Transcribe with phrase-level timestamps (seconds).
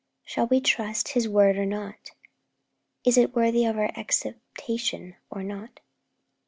[0.23, 2.09] Shall we trust His word or not?
[3.05, 5.79] Is it worthy of our acceptation or not?